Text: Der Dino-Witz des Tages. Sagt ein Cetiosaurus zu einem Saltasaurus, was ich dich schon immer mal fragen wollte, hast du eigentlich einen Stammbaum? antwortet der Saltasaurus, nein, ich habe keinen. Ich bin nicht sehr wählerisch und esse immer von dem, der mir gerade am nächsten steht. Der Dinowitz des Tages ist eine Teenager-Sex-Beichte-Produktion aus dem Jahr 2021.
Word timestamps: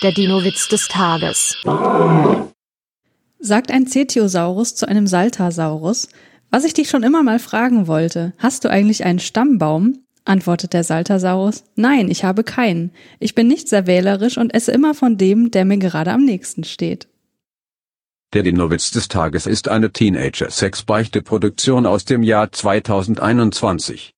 Der 0.00 0.12
Dino-Witz 0.12 0.68
des 0.68 0.86
Tages. 0.86 1.56
Sagt 3.40 3.72
ein 3.72 3.88
Cetiosaurus 3.88 4.76
zu 4.76 4.86
einem 4.86 5.08
Saltasaurus, 5.08 6.08
was 6.50 6.62
ich 6.62 6.72
dich 6.72 6.88
schon 6.88 7.02
immer 7.02 7.24
mal 7.24 7.40
fragen 7.40 7.88
wollte, 7.88 8.32
hast 8.38 8.64
du 8.64 8.70
eigentlich 8.70 9.04
einen 9.04 9.18
Stammbaum? 9.18 10.04
antwortet 10.24 10.72
der 10.72 10.84
Saltasaurus, 10.84 11.64
nein, 11.74 12.08
ich 12.10 12.22
habe 12.22 12.44
keinen. 12.44 12.92
Ich 13.18 13.34
bin 13.34 13.48
nicht 13.48 13.68
sehr 13.68 13.88
wählerisch 13.88 14.38
und 14.38 14.54
esse 14.54 14.70
immer 14.70 14.94
von 14.94 15.16
dem, 15.16 15.50
der 15.50 15.64
mir 15.64 15.78
gerade 15.78 16.12
am 16.12 16.24
nächsten 16.24 16.62
steht. 16.62 17.08
Der 18.34 18.44
Dinowitz 18.44 18.92
des 18.92 19.08
Tages 19.08 19.46
ist 19.46 19.66
eine 19.66 19.90
Teenager-Sex-Beichte-Produktion 19.90 21.86
aus 21.86 22.04
dem 22.04 22.22
Jahr 22.22 22.52
2021. 22.52 24.14